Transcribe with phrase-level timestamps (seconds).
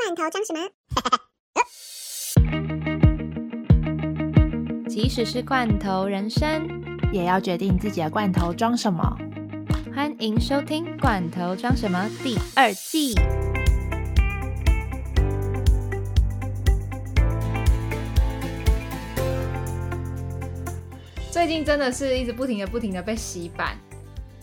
[0.00, 0.60] 罐头装什么？
[4.88, 6.66] 即使是罐头人生，
[7.12, 9.14] 也要决定自己的罐头装什么。
[9.94, 13.14] 欢迎收听《罐头装什么》第二季。
[21.30, 23.76] 最近真的是一直不停的、不停的被洗版，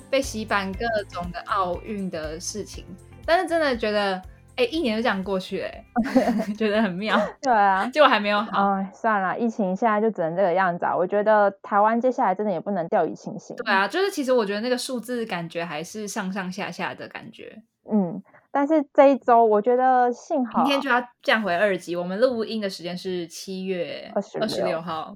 [0.07, 2.85] 被洗版各种的奥运的事情，
[3.25, 4.21] 但是真的觉得。
[4.57, 5.83] 哎，一年就这样过去，哎，
[6.57, 7.15] 觉得很妙。
[7.41, 8.71] 对啊，结果还没有好。
[8.71, 10.95] 哎，算了，疫情现在就只能这个样子啊。
[10.95, 13.55] 我觉得台湾接下来真的也不能掉以轻心。
[13.55, 17.61] 对啊，就是其实我觉得那个数字感觉还是上上下下的感觉。
[17.89, 21.96] 嗯，但是这一周我觉得幸好明天就要降回二级。
[21.96, 25.15] 我们录音的时间是七月二十六号，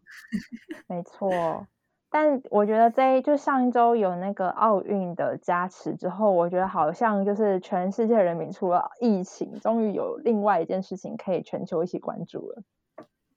[0.88, 1.66] 没错。
[2.14, 12.64] 但我觉得这就上一周有那个奥运的加持之后，我觉得好像就是全世界人民除了疫情，终于有另外一件事情可以全球一起关注了。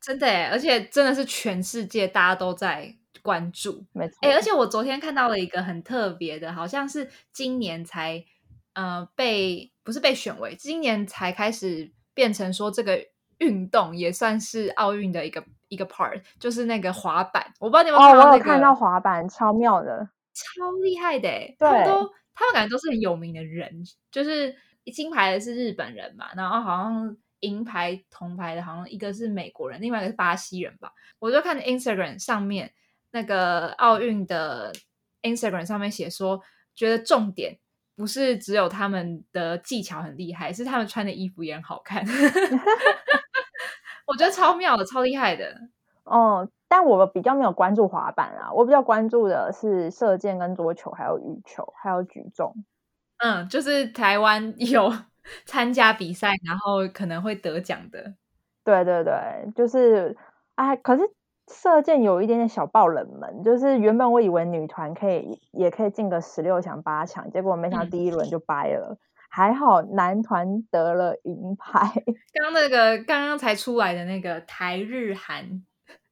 [0.00, 3.84] 真的哎，而且真的是全世界大家都在关注。
[3.92, 8.24] 没错，哎，而且我昨天看到了一个很特别的，好像是今年才
[8.72, 13.06] 呃被不是被选为今年才开始变成说这个
[13.38, 15.44] 运动也算是奥运的一个。
[15.74, 24.54] 一个 part 就是那个滑板，我不知道你有没有看到那个，看到滑板超妙的，超厉害的，他们都他们感觉都是很有名的人，就是
[24.92, 30.92] 金牌的是日本人嘛，然后好像银牌、铜牌的好像一个是美国人，另外一个是巴西人吧。
[31.18, 32.72] 我就看 Instagram 上面
[33.10, 34.72] 那个奥运的
[35.22, 36.40] Instagram 上面写说，
[36.74, 37.58] 觉得重点
[37.96, 42.04] 不是只有他们的技巧很厉害，是他们穿的衣服也很好看。
[44.06, 45.54] 我觉得超妙的，超厉害的。
[46.04, 52.54] 哦，但我比较没有关注滑板啊，我比较关注的是射箭、跟桌球，还有羽球，还有举重。
[53.18, 54.92] 嗯，就是台湾 有
[55.46, 58.14] 参加比赛，然后可能会得奖的。
[58.62, 59.14] 对对对，
[59.54, 60.16] 就是
[60.56, 61.02] 哎，可是
[61.50, 68.98] 射箭有一点点小爆冷门，就是原本我以为女团可以也可以进个十六强、八强，结果没想到第一轮就掰了。
[69.34, 71.92] 还好男团得了银牌。
[72.32, 75.64] 刚那个刚刚才出来的那个台日韩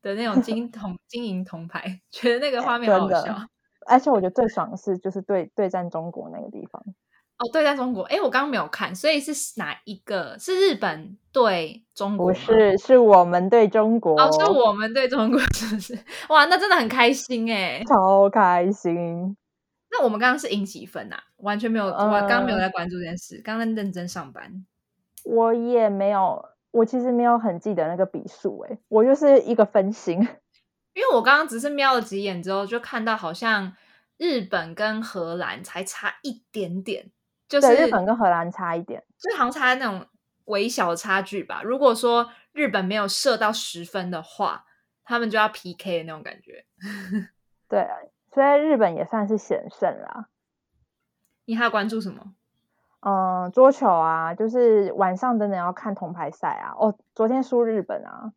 [0.02, 3.36] 的那种金铜金银铜牌， 觉得那个画面好笑。
[3.86, 6.82] 而且我觉得最爽的是就是对对战中国那个地方。
[7.38, 10.36] 哦，对战中国，哎，我刚刚没有看，所以是哪一个？
[10.38, 12.26] 是日本对中国？
[12.26, 14.20] 不是，是我们对中国。
[14.20, 15.96] 哦，是我们对中国，是不是？
[16.28, 19.36] 哇，那真的很开心哎，超开心。
[19.92, 21.16] 那我们刚刚是赢几分呐？
[21.36, 24.64] 完全没有，我刚刚没有在关注这件事，刚刚认真上班。
[25.22, 30.18] 我也没有，我其实没有很记得那个比数，哎，我就是一个分心。
[30.94, 33.74] 因为我刚刚只是瞄了几眼之后，就看到好像
[34.16, 37.10] 日本跟荷兰才差一点点，
[37.48, 40.06] 就是日本跟荷兰差一点，就好像差那种
[40.46, 41.62] 微小的差距吧。
[41.62, 44.64] 如果说日本没有射到十分的话，
[45.04, 46.64] 他们就要 PK 的那种感觉。
[47.68, 47.86] 对。
[48.32, 50.26] 所以日本也算是险胜啦。
[51.44, 52.34] 你还要关注什么？
[53.00, 56.72] 嗯，桌球啊，就是晚上真的要看铜牌赛啊。
[56.78, 58.32] 哦，昨天输日本啊，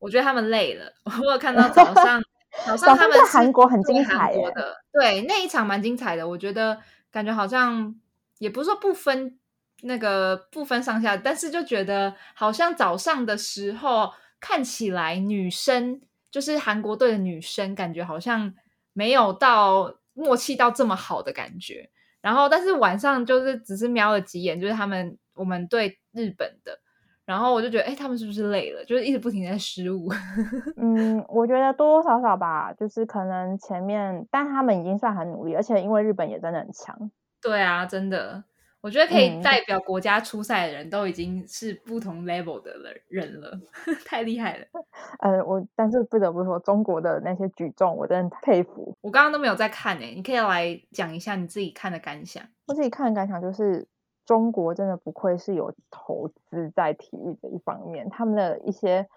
[0.00, 0.92] 我觉得他们累了。
[1.24, 2.20] 我有看到早上，
[2.66, 6.28] 早上他们在韩国很精彩的，对那一场蛮精彩的。
[6.28, 6.78] 我觉得
[7.12, 7.94] 感觉好像
[8.38, 9.38] 也不是说不分
[9.82, 18.52] 那个不分上下，但是就觉得好像早上的时候看起来女生就是韩国队的女生，感觉好像。
[18.98, 21.88] 没有到默契到这么好的感觉，
[22.20, 26.76] 然后但是晚上就是只是瞄了几眼，就是他们我们对日本的，
[27.24, 28.84] 然后我就觉得，哎，他们是不是累了？
[28.84, 30.08] 就是一直不停在失误。
[30.76, 37.12] 嗯，我觉得多多少少吧，就是可能前面，但他们已经算很努力，而且因为日本也真的很强。
[37.40, 38.42] 对啊，真的。
[38.80, 42.72] 我觉得可以代表国家出赛的人都已经是不同 level 的
[43.08, 43.50] 人了，
[44.06, 44.64] 太厉害了。
[45.20, 48.94] 呃，我但是不得不说，中国的那些举重，我真的佩服。
[49.00, 52.42] 我刚刚都没有在看诶，你可以来讲一下你自己看的感想。
[52.66, 53.86] 我自己看的感想就是，
[54.24, 59.08] 中国真的不愧是有投资在体育这一方面，他们的一些。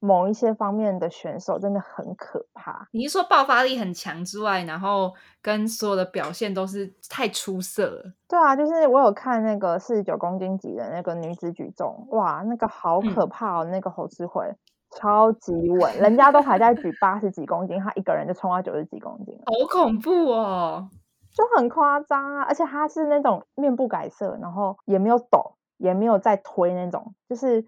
[0.00, 2.88] 某一些方面的选手真的很可怕。
[2.90, 5.12] 你是说爆发力很强之外，然后
[5.42, 8.12] 跟所有的表现都是太出色了？
[8.26, 13.64] 对啊，就是我有看那个四十九公斤级的那个女子举重，哇，那个好可怕哦！
[13.64, 14.50] 那个侯智慧
[14.90, 20.88] 超级稳，人家都还在举八十几公斤，她一个人就冲到九十几公斤，好恐怖哦，
[21.34, 22.42] 就很夸张啊！
[22.44, 27.66] 而且她是那种面不改色，然后也没有抖，也没有在推那种，就是。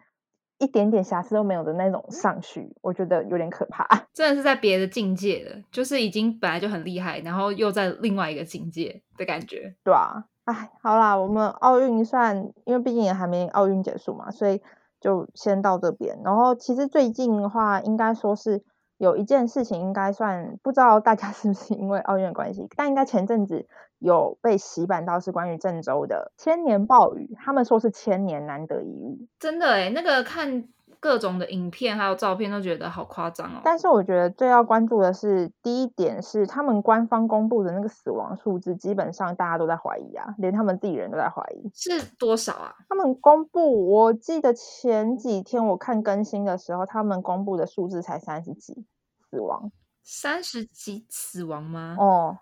[0.63, 3.85] 一点点瑕疵都没有的那种上去，我觉得有点可怕。
[4.15, 9.75] 真的是在别的境界的，就是已经本来就很厉害，然后又在另外一个境界的感觉。
[9.83, 14.63] 对啊，哎，好啦，我们奥运算，因为毕竟也还没奥运结束嘛，所以
[15.01, 16.17] 就先到这边。
[16.25, 18.63] 然后其实最近的话，应该说是
[18.99, 23.67] 有一件事情，应该算不知道大家是不是因为奥运的关系，但应该前阵子
[24.03, 30.69] 有被洗版到是关于郑州的千年暴雨，他们说是千年难得一遇，真的哎，那个看。
[31.01, 33.61] 各种的影片还有照片都觉得好夸张哦。
[33.65, 42.73] 但是我觉得最要关注的是，第一点是他们官方公布的那个死亡数字，基本上大家都在怀疑啊，连他们自己人都在怀疑是多少啊？
[42.89, 48.87] 他们公布，我记得前几天我看更新的时候，他们公布的数字才三十几
[49.29, 49.73] 死亡，
[50.05, 51.97] 三十几死亡吗？
[51.99, 52.39] 哦，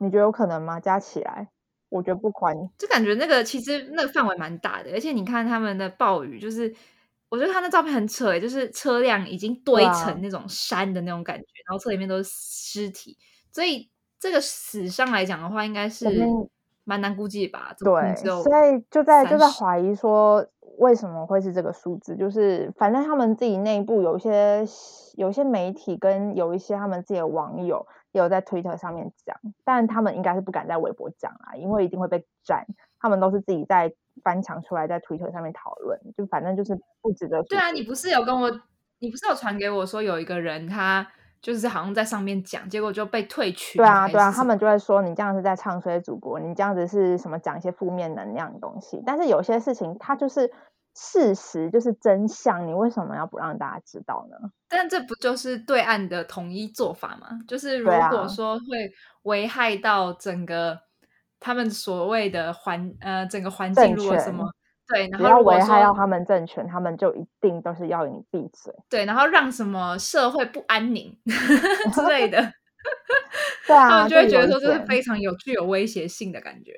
[0.00, 0.80] 你觉得有可能吗？
[0.80, 1.48] 加起来，
[1.88, 2.56] 我觉得不宽。
[2.76, 6.74] 就感觉那个其实那个范围蛮大的，而且你看他们的暴雨就是。
[7.32, 13.16] 我觉得他那照片很扯诶，就是车辆已经堆成那种山的那种感觉，然后车里面都是尸体，
[13.52, 13.88] 所以
[14.18, 16.08] 这个死伤来讲的话，应该是
[16.82, 17.72] 蛮难估计吧？
[17.78, 20.44] 对，所以就在就在怀疑说
[20.78, 24.66] 为什么会是这个数字，就是反正他们自己内部有一些
[25.14, 32.66] 有一些媒体跟有一些他们自己的网友也有在 Twitter 上面讲，但他们应该是不敢在微博讲啊，因为一定会被斩。
[33.02, 33.90] 他们都是自己在
[34.22, 37.42] 翻墙出来，在 Twitter 上面讨论，就反正就是不值得。
[37.44, 38.50] 对啊，你不是有跟我，
[38.98, 41.06] 你不是有传给我说有一个人他
[41.40, 43.78] 就是好像在上面讲，结果就被退群。
[43.78, 49.02] 对啊，对啊，他们就会说你这样是在唱衰祖国，你这样子是什么讲一些负面能量的东西。
[49.06, 50.52] 但是有些事情他就是
[50.94, 54.50] 事实，就是真相，你为什么要不让大家知道呢？
[54.68, 57.40] 但这不就是对岸的统一做法吗？
[57.46, 58.92] 就是如果说会
[59.22, 60.78] 危害到整个。
[61.42, 64.44] 他们所谓的环呃整个环境如果什么
[64.86, 68.70] 对，然后危害到他们政权，他们就一定都是要你闭嘴。
[68.90, 71.18] 对，然后让什么社会不安宁
[71.94, 72.38] 之类的，
[73.66, 76.74] 对啊，他们就会觉得说这是非常有具有威胁性的感觉。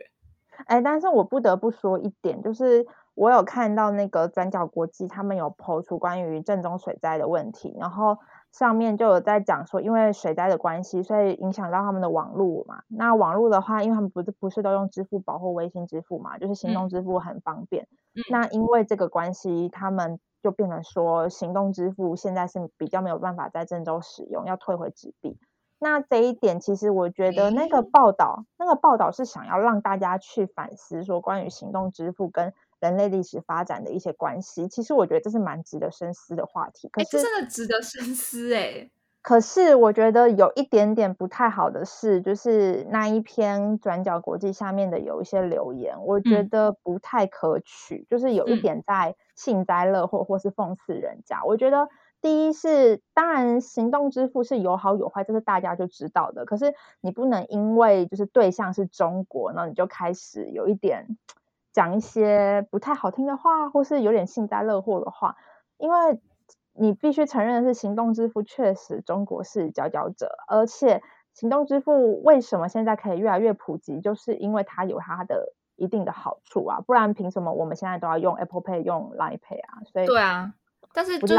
[0.67, 8.19] 哎，但是我不得不说一点，就是我有看到那个转角国际他们有抛出关于正中水灾的问题，然后。
[8.53, 12.83] 上面就有在讲说，因为水灾的关系，所以影响到他们的网络嘛。
[12.89, 17.89] 那网络的话，因为他们不是不是都用支付宝或微信支付嘛，就是行动支付很方便。
[18.31, 25.39] 那因为这个关系，他们就变成说，行动支付现在是比较没有办法在郑州使用，要退回纸币。
[25.79, 32.53] 那这一点，其实我觉得那个报道，那个报道是想要让大家去反思说，关于行动支付跟。
[32.83, 36.89] 人类历史发展的一些关系，其实我觉得这是蛮值得深思的话题。
[36.89, 38.91] 可是真的值得深思哎。
[39.23, 51.45] 可是我觉得有一点点不太好的是，就是那一篇转角国际下面的有一些留言，我觉得不太可取，就是有一点在幸灾乐祸或是讽刺人家。
[51.45, 51.89] 我觉得
[52.21, 56.45] 第一是，当然行动支付是有好有坏，这是大家就知道的。
[56.45, 61.17] 可是你不能因为就是对象是中国，然后你就开始有一点。
[61.73, 65.37] 讲一些不太好听的话，或是有点幸灾乐祸的话，
[65.79, 66.21] 因为
[66.75, 71.03] 你必须承认的是，行动支付确实中国是佼佼者，而且
[71.35, 79.81] 行动支付为什么现在可以越来越普及，就是因为它有它的一定的好处啊，不然凭什么我们现在都要用 Apple Pay、用 Line Pay 啊？
[79.91, 80.53] 所以对啊，
[80.93, 81.35] 但是就是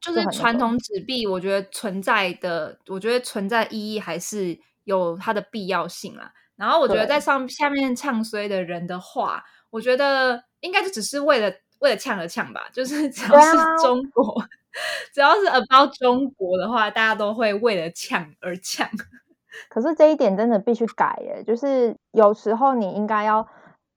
[0.00, 6.30] 就是传统纸币，我觉得存在的，我觉得存在意义还是有它的必要性啊。
[6.56, 9.44] 然后我觉得在上下面唱衰的人的话。
[9.74, 14.40] 我觉得应该就只是为了为了呛而呛吧，就是 只要是中国，
[15.12, 18.88] 只要是 about 中国的话，大家都会为了呛而呛。
[19.68, 23.48] 可是这一点真的必须改耶，就是有时候你应该要，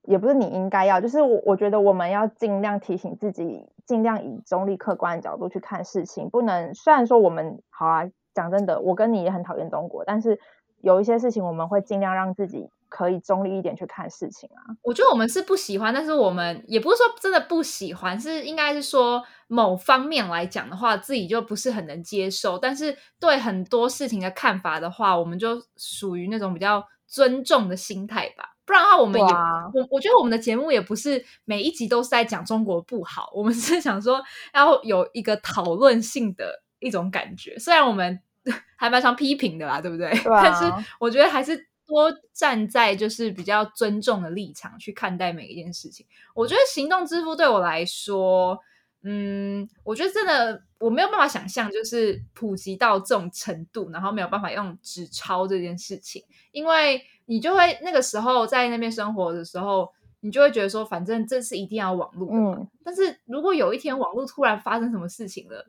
[0.01, 10.39] 也不是你应该要，就是我我觉得我们要尽量提醒自己，尽量以中立客观的角度去看事情，不能虽然说我们好啊，讲真的，我跟你也很讨厌中国，但是
[10.81, 12.71] 有一些事情我们会尽量让自己。
[12.89, 14.73] 可以中立一点去看事情啊！
[14.81, 22.57] 我觉得我们是不喜欢，但是我们也不是说真的不喜欢，是应该是说某方面来讲的话，自己就不是很能接受。
[22.57, 28.55] 但是对很多事情的看法的话，我们就属于那种比较尊重的心态吧。
[28.65, 34.21] 不然的话，我们也我我觉得我们的节目也不是每一集都是在讲中国不好，我们是想说
[34.53, 37.57] 要有一个讨论性的一种感觉。
[37.59, 38.19] 虽然我们
[38.77, 40.11] 还蛮常批评的啦，对不对？
[40.25, 41.67] 但是我觉得还是。
[41.87, 46.05] 多站在就是比较尊重的立场去看待每一件事情。
[46.35, 48.59] 我觉得行动支付对我来说，
[49.03, 56.23] 嗯，我觉得真的我没有办法想象，就是普及到这种程度，然后没有办法用纸钞这件事情。
[56.51, 59.89] 因为你就会那个时候在那边生活的时候，
[60.19, 62.37] 你就会觉得说，反正这是一定要网络的。
[62.37, 62.67] 嗯。
[62.83, 65.65] 但是如果有一天网络突然发生什么事情了，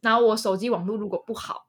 [0.00, 1.64] 然后我手机网络如果不好，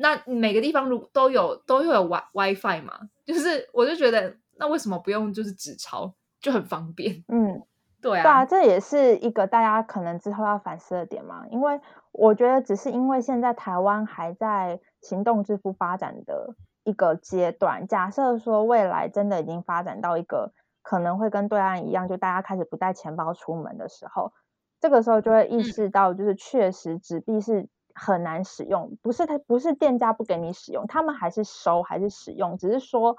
[0.00, 2.98] 那每个地方如都有都会有 Wi WiFi 嘛？
[3.26, 6.14] 就是我就觉得，那为什么不用就是纸钞？
[6.40, 7.22] 就很方便。
[7.28, 7.62] 嗯，
[8.00, 11.46] 对啊对啊，这也是一个大家可能之后要反思的点嘛。
[11.50, 11.78] 因为
[12.12, 24.32] 我觉得只是因为现在台湾还在行动支付发展的一个阶段，假设说未来真的已经发展到一个可能会跟对岸一样，就大家开始不带钱包出门的时候，
[24.80, 27.68] 这个时候就会意识到，就是确实纸币是
[28.02, 33.18] 很难使用，不是他不是店家不给你使用，他们还是收还是使用，只是说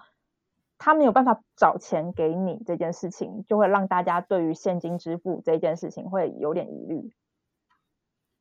[0.79, 7.13] 他没有办法找钱给你这件事情，就会让大家对于现金支付这件事情会有点疑虑。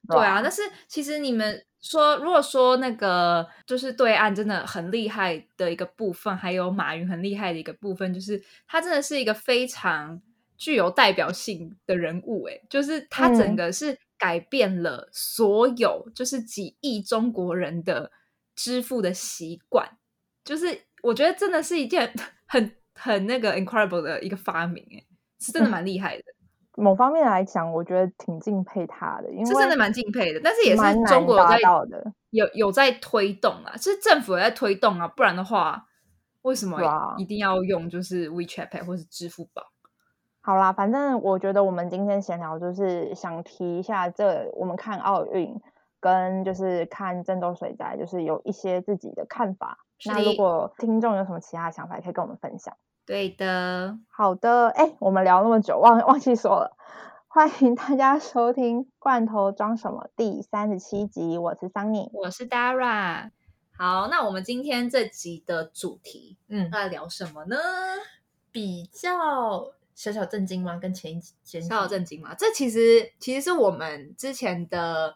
[0.09, 10.18] 对啊，但是其实你们说，如果说那个就是对岸真的很厉害的一个部分，还有马云很厉害的一个部分，就是他真的是一个非常
[10.56, 12.47] 具有代表性的人物。
[12.47, 18.12] 诶，就是他整个是改变了所有就是几亿中国人的
[18.55, 19.89] 支付的习惯，
[20.45, 22.12] 就是我觉得真的是一件
[22.47, 25.07] 很很那个 incredible 的一个发明，诶，
[25.41, 26.23] 是真的蛮厉害的。
[26.77, 30.41] 某方面来讲，我觉得挺敬佩他的，因为是真的蛮敬佩的。
[30.45, 32.12] 但是也是中国有在到的。
[32.31, 35.85] 有有在推动啊，是政府有在推动啊，不然的话，
[36.43, 36.79] 为什么
[37.19, 39.62] 一定要用就是 WeChat Pay 或是支付宝？
[40.42, 45.61] 好啦，反正我觉得我们今天闲聊就是想提一下这我们看奥运
[46.00, 49.78] 跟就是看郑州水灾，就是有一些自己的看法。
[50.06, 52.75] 那如果听众有什么其他想法，也可以跟我们分享。
[53.04, 56.76] 对的，好的，哎，我们聊那么久，忘忘记说了，
[57.28, 62.09] 欢迎大家收听《罐头装什么》第三十七集，我是桑尼。
[62.14, 63.30] 我是 Dara。
[63.76, 67.56] 好，那我们今天这集的主题嗯，要聊什么呢？
[68.52, 70.78] 比较小小震惊吗？
[70.78, 75.14] 跟前一前一小小震惊吗，这其实其实是我们之前的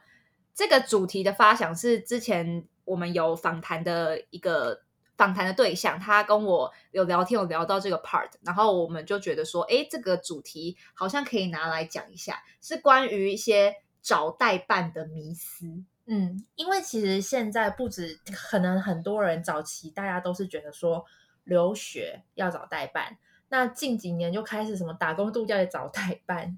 [0.55, 4.83] 这个主题的发想是之前我们有访谈的一个
[5.17, 15.65] 访谈的对象，他跟我有聊天，有聊到这个 part，然后我们就觉得说，哎，这个主题好像可以拿来讲一下，是关于一些找代办的迷思。
[16.05, 21.07] 嗯，因为其实现在不止可能很多人早期大家都是觉得说
[21.45, 23.17] 留学要找代办，
[23.49, 26.57] 那近几年就开始什么打工度假也找代办，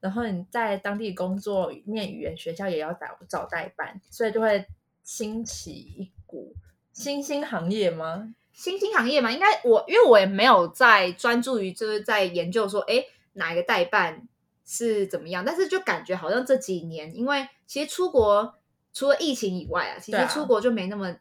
[0.00, 4.66] 然后你在当地工作念语言学校也要找找代办，所以就会
[5.02, 6.54] 兴起一股
[6.92, 8.34] 新兴行业吗？
[8.52, 13.04] 新兴行业嘛，应该我因为我也没有在专注于就是在研究说，哎，
[13.34, 14.26] 哪一个代办
[14.64, 18.54] 是怎么样，但是就感觉好像这几年，因为其实出国
[18.92, 21.14] 除了疫情以外啊，其实出国就没那么、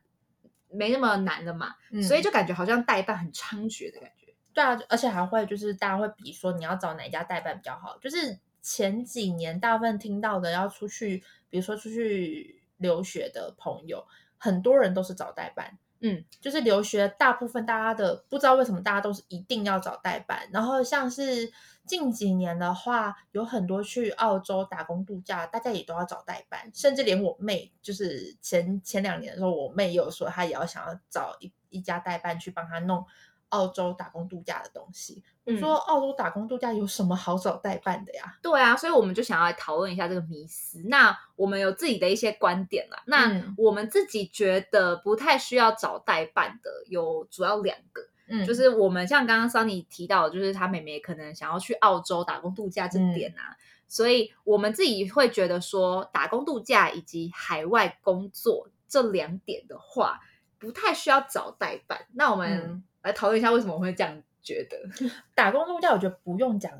[0.71, 4.26] 没那么难了嘛，嗯所以就感觉好像代办很猖獗的感觉。
[4.57, 7.95] 对啊，而且还会就是大家会比说你要找哪一家代办比较好。
[7.99, 14.03] 就是前几年大部分听到的要出去，比如说出去留学的朋友，
[14.39, 15.77] 很多人都是找代办。
[15.99, 20.49] 嗯，就是留学大部分大家的不知道为什么大家都是一定要找代办。
[20.51, 21.51] 然后像是
[21.85, 33.05] 近几年的话，有很多去澳洲打工度假，大家也都要找代办，甚至连我妹就是前前两年的时候，我妹也有说她也要想要找一一家代办去帮她弄
[33.49, 35.23] 澳洲打工度假的东西。
[35.43, 38.37] 我嗯说澳洲打工度假有什么好找代办的呀？
[38.41, 40.81] 对啊，所以我们就想要来讨论一下这个迷思。
[40.87, 43.01] 那我们有自己的一些观点啦。
[43.05, 53.55] 那嗯我们自己觉得不太需要找代办的有主要两个，嗯就是我们像刚刚 Sunny 提到，就是他妹妹可能想要去澳洲打工度假这嗯点啊，
[53.87, 60.19] 所以我们自己会觉得说，打工度假以及海外工作这两点的话，
[60.59, 62.05] 不太需要找代办。
[62.13, 64.77] 那我们嗯来讨论一下为什么我会这样觉得。
[65.33, 66.71] 打工度假，我觉得不用讲，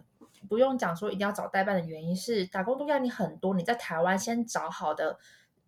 [0.47, 5.17] 不用讲说一定要找代办的原因是，打工度假你很多，你在台湾先找好的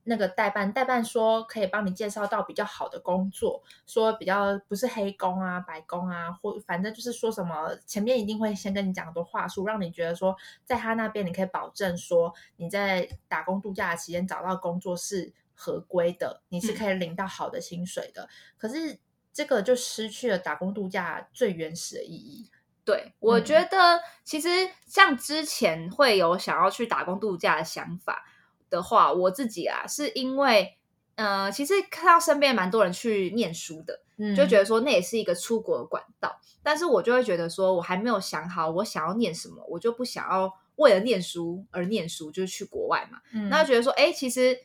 [0.04, 10.36] 那个代办，代办说可以帮你介绍到比较好的工作，说比较不是黑工啊、白工啊，或反正就是说什么前面一定会先跟你讲很多话术，让你觉得说
[10.66, 18.28] 在他那边你可以保证说你在打工度假的期间找到工作是合规的，你是可以领到好的薪水的。
[18.58, 18.98] 可是
[19.40, 22.52] 这个就失去了打工度假最原始的意义。
[22.84, 28.26] 对，我嗯觉得其实像之前会有想要去打工度假的想法
[28.70, 30.78] 的话，我自己啊，是因为
[31.16, 43.20] 呃，其实看到身边蛮多人去念书的，嗯就觉得说那也是一个出国的管道，但是我就会觉得说我还没有想好我想要念什么，我就不想要为了念书而念书，就是去国外嘛。
[43.32, 44.60] 嗯那就觉得说，哎，其实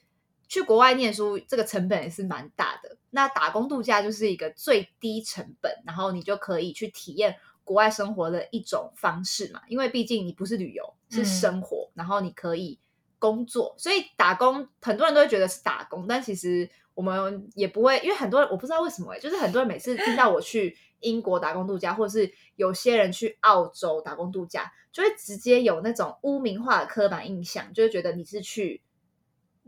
[0.54, 2.96] 去国外念书这个成本也是蛮大的。
[3.10, 7.34] 那打工度假就是一个最低成本，然后你就可以去体验
[7.64, 9.60] 国外生活的一种方式嘛。
[9.66, 12.78] 因为毕竟你不是旅游，是嗯生活，然后你可以
[13.18, 28.80] 工作，所以打工很多人都会觉得是打工，但其实我们也不会，因为很多人我不知道为什么、欸，就是很多人每次听到我去英国打工度假，或者是有些人去澳洲打工度假，就会直接有那种污名化的刻板印象，就会觉得你是去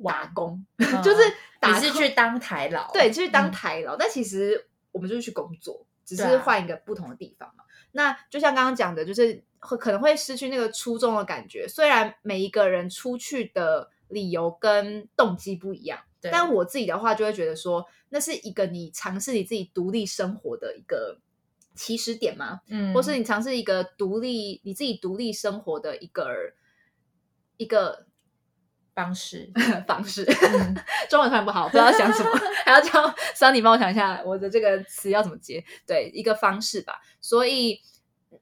[0.04, 0.64] 打工，
[1.02, 1.22] 就是
[1.60, 7.64] 打你是去当台劳，对，就是当嗯台劳，但其实我们就是去工作，只是换一个不同的地方嘛。
[7.92, 11.66] 那就像刚刚讲的，就是会可能会失去那个初衷的感觉。
[11.66, 21.18] 虽然每一个人出去的理由跟动机不一样，但我自己的话就会觉得说，那是一个你尝试你自己独立生活的一个
[21.74, 22.60] 起始点吗？
[22.68, 26.52] 嗯，或是你尝试一个独立你自己独立生活的一个
[27.56, 28.06] 一个
[28.96, 29.48] 方式，
[29.86, 30.24] 方式。
[30.24, 30.74] 嗯
[31.08, 32.30] 中文突然不好，不知道想什么，
[32.64, 35.62] 还要叫 Sunny 帮我想一下我的这个词要怎么接。
[35.86, 37.00] 对，一个方式吧。
[37.20, 37.80] 所以，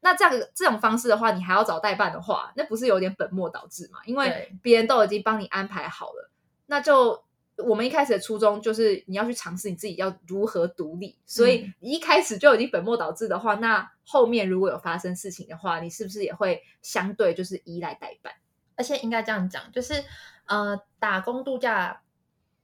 [0.00, 3.98] 那这样这种方式的话，你还要找代办的话，那不是有点本末倒置嘛？
[4.06, 6.30] 因为别人都已经帮你安排好了，
[6.66, 7.22] 那就
[7.58, 11.18] 我们一开始的初衷就是你要去尝试你自己要如何独立。
[11.26, 18.32] 所以一开始就已经本末倒置的话，那后面如果有发生事情的话，你是不是也会相对就是依赖代办？
[18.76, 20.02] 而且应该这样讲，就是
[20.46, 22.02] 呃，打工度假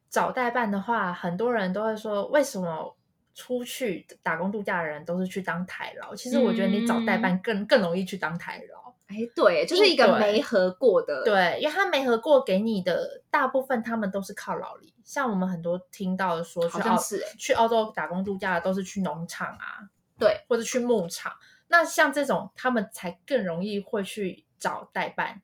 [0.09, 2.97] 找代办的话，很多人都会说，为什么
[3.35, 6.15] 出去打工度假的人都是去当台劳？
[6.15, 14.93] 其实我觉得你找代办更、更容易去当台劳，哎，对，就是一个没合过的，对，因为他没合过给你的大部分，他们都是靠劳力。
[15.05, 16.97] 像我们很多听到的说，去澳
[17.39, 21.33] 去澳洲打工度假的都是去农场啊，对，或者去牧场。
[21.69, 25.41] 那像这种，他们才更容易会去找代办，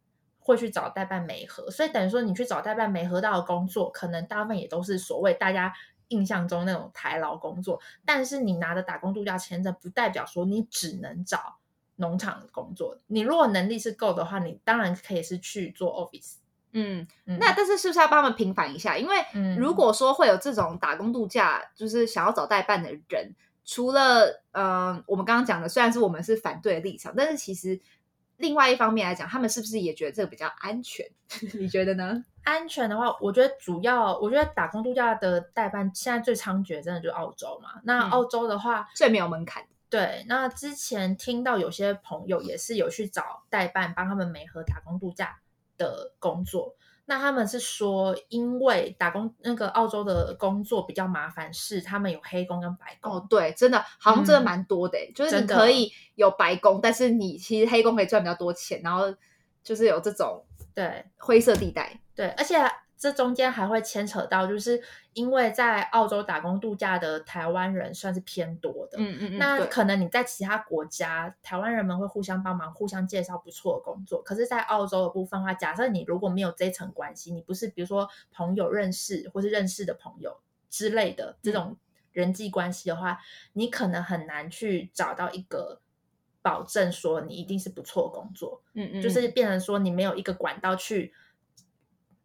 [0.47, 1.69] 会去找代办媒合。
[1.71, 5.73] 所以等于说，你去找代办媒合到的工作，可能大部分也都是所谓大家
[6.09, 7.81] 印象中那种台劳工作。
[8.05, 11.57] 但是你拿着打工度假签证，不代表说你只能找
[11.97, 12.97] 农场的工作。
[13.09, 16.37] 你如果能力是够的话，你当然可以是去做 office。
[16.73, 18.97] 嗯，嗯那但是是不是要帮他们平反一下？
[18.97, 23.35] 因为嗯如果说会有这种打工度假，就是想要找代办的人，
[23.65, 27.81] 除了嗯、呃我们刚刚讲的，虽然是我们是反对的立场，但是其实
[28.37, 31.07] 另外一方面来讲，他们是不是也觉得这个比较安全？
[31.59, 32.25] 你觉得呢？
[32.45, 37.81] 安全的话，我觉得主要，我觉得打工度假的代办现在最猖獗，真的就是澳洲嘛。
[37.83, 39.65] 那嗯澳洲的话，最没有门槛。
[39.89, 45.39] 对，那之前听到有些朋友也是有去找代办帮他们美合打工度假
[45.77, 46.75] 的工作。
[47.09, 53.13] 那他们是说，因为打工那个澳洲的工作比较麻烦，是他们有黑工跟白工。
[53.13, 59.15] 哦，对，真的好像真的嗯蛮多的欸、就是你可以有白工，但是你其实黑工可以赚比较多钱，然后
[59.63, 62.01] 就是有这种对灰色地带。
[62.15, 62.57] 对，而且
[62.99, 64.83] 这中间还会牵扯到，就是
[65.13, 68.97] 因为在澳洲打工度假的台湾人算是偏多的。
[68.99, 74.23] 嗯嗯嗯，那可能你在其他国家，台湾人们会互相帮忙，互相介绍不错的工作。
[74.23, 81.77] 可是，在澳洲的部分的话，假设你如果没有这一层关系，你不是比如说朋友认识或是认识的朋友之类的这种
[82.13, 83.21] 人际关系的话，
[83.53, 85.81] 你可能很难去找到一个
[86.41, 91.13] 保证说你一定是不错的工作，嗯嗯，就是变成说你没有一个管道去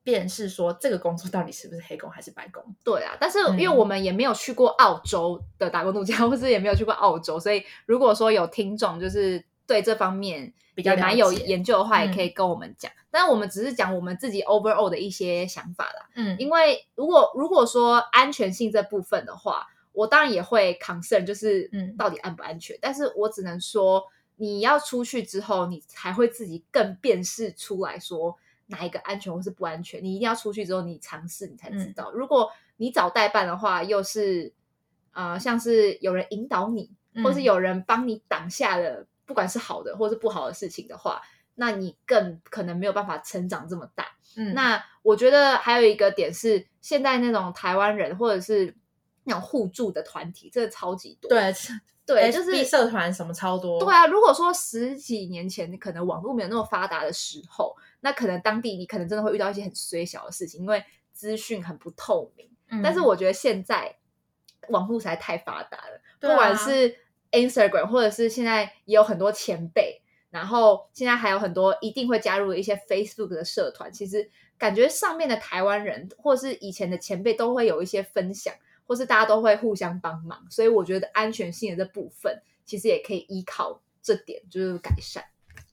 [0.04, 2.64] 辨识说这个工作到底是不是黑工还是白工。
[2.84, 12.92] 对啊，但是因为嗯我们也没有去过澳洲的打工度假，或是也没有去过澳洲，所以如果说有听众就是对这方面比较也蛮有研究的话，也嗯可以跟我们讲。
[13.12, 16.10] 但我们只是讲我们自己 overall 的一些想法啦。
[16.16, 22.78] 嗯，因为如果如果说安全性这部分的话，我当然也会 concern，就是嗯到底安不安全。
[22.82, 24.02] 但是我只能说，
[24.38, 28.38] 你要出去之后，你才会自己更辨识出来说
[28.71, 30.03] 哪一个安全或是不安全。
[30.03, 32.12] 你一定要出去之后，你尝试你才知嗯道。
[32.12, 34.51] 如果你找代办的话，又是
[35.12, 36.89] 呃，像是有人引导你，
[37.23, 41.21] 或是嗯有人帮你挡下了，不管是好的或是不好的事情的话，
[41.55, 44.07] 那你更可能没有办法成长这么大。
[44.38, 48.73] 嗯那我觉得还有一个点是，现在那种台湾人或者是
[49.25, 51.29] 那种互助的团体，真的超级多。
[51.29, 51.53] 对
[52.13, 53.80] 对，就是 FB 社团什么超多。
[53.80, 54.08] 对啊。
[54.08, 62.50] 如果说十几年前可能网络没有那么发达的时候，那可能当地你可能真的会遇到一些很衰小的事情，因为资讯很不透明。
[62.69, 63.95] 嗯，但是我觉得现在
[64.69, 66.95] 网络实在太发达了，不管是
[67.32, 78.54] Instagram 或者是现在也有很多前辈，然后现在还有很多一定会加入一些 Facebook 的社团，其实感觉上面的台湾人或是以前的前辈都会有一些分享，
[78.91, 85.23] 或是大家都会互相帮忙，所以我觉得安全性的这部分其实也可以依靠这点就是改善。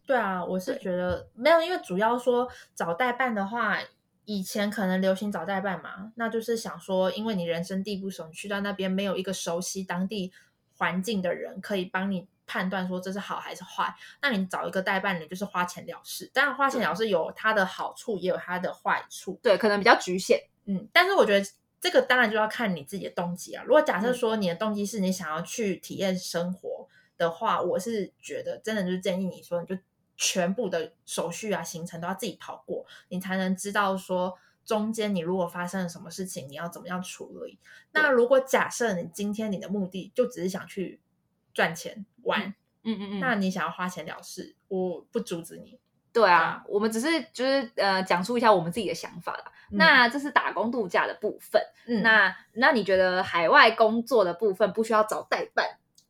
[0.06, 3.80] 对啊，我是觉得没有，因为主要说找代办的话，
[4.24, 10.32] 以前可能流行找代办嘛，那就是想说，因为你人生地不熟，你去到那边没有一个熟悉当地
[10.76, 16.30] 环境的人可以帮你判断说这是好还是坏，那你找一个代办，你就是花钱了事。
[16.32, 19.40] 当然，花钱了事有它的好处，也有它的坏处。
[19.42, 20.40] 对，可能比较局限。
[20.66, 21.44] 嗯，但是我觉得
[21.80, 23.62] 这个当然就要看你自己的动机啊。
[23.64, 29.76] 如果假设嗯说你的动机是你想要去体验生活的话，我是觉得真的就是建议你说，你就
[30.16, 37.58] 全部的手续啊、行程都要自己跑过，你才能知道说中间你如果发生了什么事情，你要怎么样处理。
[37.92, 41.00] 那如果假设你今天你的目的就只是想去
[41.54, 45.78] 赚钱玩，嗯嗯嗯，那你想要花钱了事，我不阻止你。
[46.18, 49.44] 对啊啊，我们只是就是呃讲述一下我们自己的想法啦。
[49.70, 51.62] 嗯那这是打工度假的部分。
[51.86, 55.66] 嗯，那那你觉得海外工作的部分不需要找代办？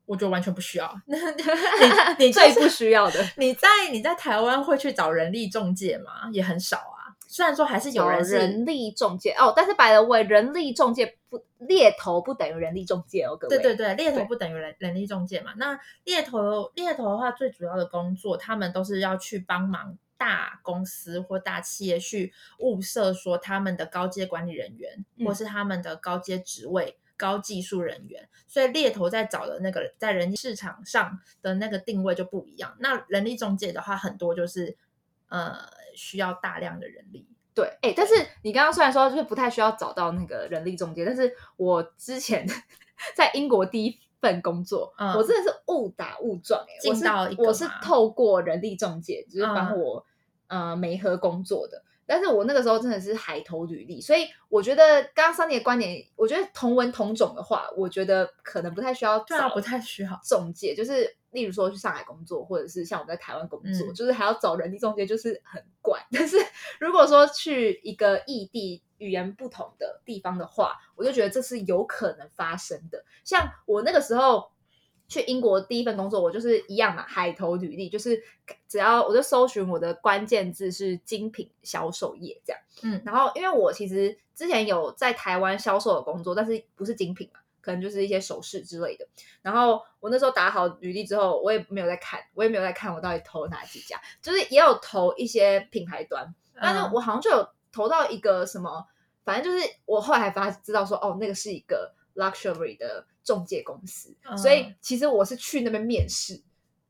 [0.07, 0.91] 我觉得完全不需要。
[1.07, 6.31] 你你最就是不需要的，你在你在台湾会去找人力中介吗？
[6.33, 6.98] 也很少啊。
[7.31, 13.59] 虽然说还是有有人是人力中介哦，但是摆了位人力中介不猎头不等于人力中介哦，各位。
[13.59, 15.53] 对对对，猎头不等于人人力中介嘛。
[15.59, 28.27] 那猎头猎头的话，最主要的工作，他们都是要去帮忙大公司或大企业去物色说他们的高阶管理人员，嗯或是他们的高阶职位、高技术人员。
[28.47, 32.75] 所以猎头在找的那个在人力市场上的那个定位就不一样。
[32.81, 34.75] 那人力中介的话，很多就是
[35.29, 35.59] 呃
[35.99, 37.27] 需要大量的人力。
[37.53, 42.47] 对，哎、但是你刚刚虽然说就是不太需要找到那个人力中介，但是我之前
[43.17, 50.07] 在英国第一份工作，嗯我真的是误打误撞、欸，进我是到一个我是透过人力中介，就是帮嗯我、
[50.47, 51.83] 呃媒合工作的。
[52.09, 60.19] 但是我那个时候真的是海投履历，所以我觉得刚刚桑尼的观点，我觉得同文同种的话，我觉得可能不太需要对啊，不太需要。
[60.25, 66.01] 中介，就是例如说去上海工作，或者是像我在台湾工作，嗯就是还要找人力中介，就是很怪。
[66.11, 66.39] 但是
[66.81, 73.05] 如果说去一个异地、语言不同的地方的话，我就觉得这是有可能发生的。
[73.23, 74.51] 像我那个时候。
[75.09, 78.23] 去英国第一份工作，我就是一样嘛，海投履历，就是
[78.69, 89.09] 只要我就搜寻我的关键字是精品销售业这样，嗯然后因为我其实之前有在台湾销售的工作，但是不是精品嘛，可能就是一些首饰之类的。
[89.41, 98.87] 然后我那时候打好履历之后，我也没有在看，我也没有在看我到底投了哪几家，就是也有投一些品牌端，但是嗯我好像就有投到一个什么，
[99.25, 106.43] 反正就是我后来还发知道说，哦，那个是一个 luxury 的中介公司，所以嗯其实我是去那边面试，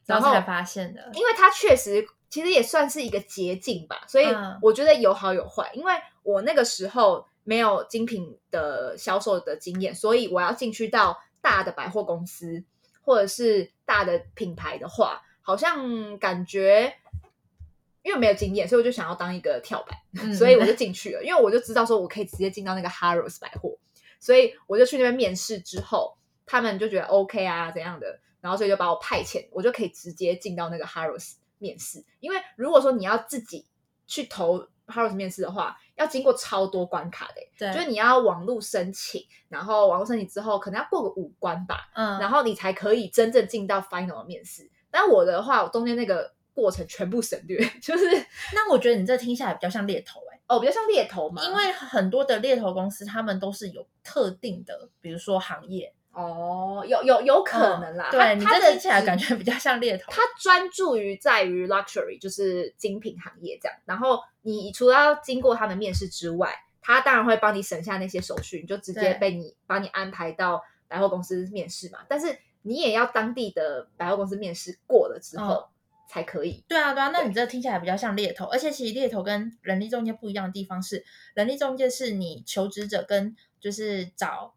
[0.07, 1.11] 然后才发现的。
[1.12, 5.70] 因为它确实其实也算是一个捷径吧，所以嗯我觉得有好有坏。
[5.74, 12.64] 因为我那个时候没有精品的销售的经验，所以我要进去到大的百货公司
[13.03, 16.94] 或者是大的品牌的话，好像感觉。
[18.05, 21.22] 因为没有经验，所以我就想要当一个跳板，嗯所以我就进去了。
[21.22, 23.77] 因为我就知道说我可以直接进到那个 Harrods 百货，
[24.18, 26.16] 所以我就去那边面试之后，
[26.48, 32.04] 他们就觉得 OK 啊怎样的，然后所以就把我派遣，我就可以直接进到那个 Harrods 面试。
[32.18, 33.66] 因为如果说你要自己
[34.06, 44.70] 去投 Harrods 面试的话，要经过超多关卡的欸、对，就是你要网络申请，然后网络申请之后可能要过个五关吧，嗯，然后你才可以真正进到 final 的面试。
[44.90, 48.06] 但我的话，我中间那个过程全部省略， 就是
[48.54, 60.11] 那我觉得你这听下来比较像猎头哎、哦，比较像猎头嘛，因为很多的猎头公司他们都是有特定的，比如说行业，哦，有有有可能啦，嗯对你它它的这听起来感觉比较像猎头。
[60.11, 63.79] 他专注于在于 luxury，就是精品行业这样。
[63.85, 72.01] 然后你除了要经过他们面试之外，他当然会帮你省下那些手续，你就直接被你帮你安排到百货公司面试嘛。
[72.09, 75.64] 但是你也要当地的百货公司面试过了之后、嗯
[76.11, 76.64] 才可以。
[76.66, 84.55] 对啊，对啊，那你这听起来比较像猎头，而且其实猎头跟人力中介不一样的地方是，人力中介是你求职者跟就是找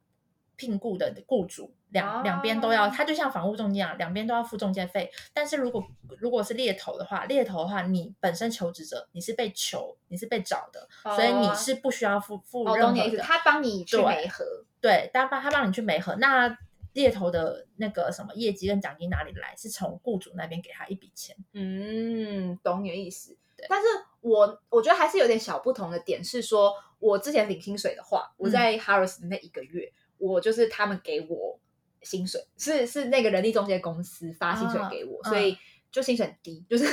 [0.61, 5.11] 聘雇的雇主两、两边都要，哦它就像房屋中介一样，两边都要付中介费。
[5.33, 5.83] 但是如果
[6.19, 13.17] 如果是猎头的话，猎头的话，你本身求职者你是被求，你是被找的，所以你是不需要付付哦，任何的。
[13.17, 14.45] 他帮你去媒合。
[14.79, 16.55] 对，他帮他帮你去媒合，那
[16.93, 19.55] 猎头的那个什么业绩跟奖金哪里来？
[19.57, 21.35] 是从雇主那边给他一笔钱。
[21.53, 23.35] 嗯，懂你的意思。
[23.69, 23.87] 但是
[24.21, 31.59] 我我觉得还是有点小不同的点是说，我之前领薪水的话，我嗯在 Harris 的那一个月，我就是他们给我
[32.03, 35.57] 薪水，是是那个人力中介公司发薪水啊给我，嗯所以
[35.91, 36.85] 就薪水很低，就是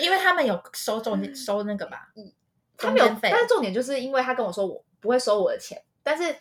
[0.00, 2.12] 因为他们有收中介收那个吧，
[2.76, 6.36] 他没有中间，费但是重点就是因为他跟我说我不会收我的钱，但是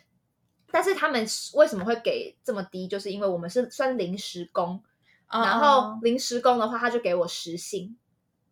[0.71, 2.87] 但是他们为什么会给这么低？
[2.87, 4.83] 就是因为我们是算临时工，
[5.29, 7.95] 然后哦临时工的话，他就给我时薪，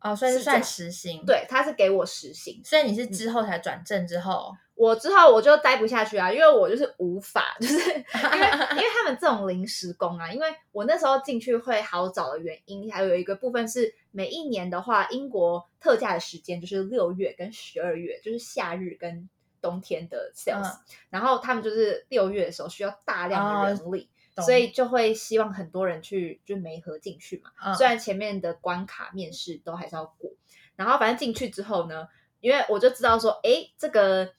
[0.01, 2.61] 哦，所以是算是这样时薪。，对，他是给我实薪。
[2.63, 19.29] 所以你是之后才转正之后，我之后我就待不下去啊，因为我就是无法，就是 因为因为他们这种临时工啊，因为我那时候进去会好找的原因，还有一个部分是每一年的话，英国特价的时间就是六月跟十二月，就是夏日跟
[19.61, 20.79] 冬天的 sales，、嗯
[21.11, 27.52] 然后他们就是六月的时候需要大量的人力，懂所以就会希望很多人去就媒合进去嘛。
[27.65, 30.32] 嗯虽然前面的关卡面试都还是要过，
[30.76, 32.08] 然后反正进去之后呢，
[32.39, 34.32] 因为我就知道说，哎，这个